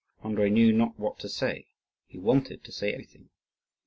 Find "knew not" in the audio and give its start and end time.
0.51-0.97